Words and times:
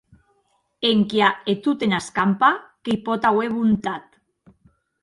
Enquia 0.91 1.27
e 1.53 1.55
tot 1.67 1.85
ena 1.89 2.01
escampa 2.05 2.51
que 2.65 2.97
i 2.99 2.99
pòt 3.11 3.31
auer 3.35 3.53
bontat. 3.61 4.23